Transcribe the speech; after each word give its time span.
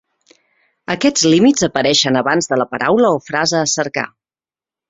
Aquests 0.93 1.25
límits 1.33 1.67
apareixen 1.69 2.19
abans 2.23 2.51
de 2.55 2.59
la 2.63 2.67
paraula 2.75 3.15
o 3.19 3.23
frase 3.29 3.61
a 3.63 3.71
cercar. 3.79 4.07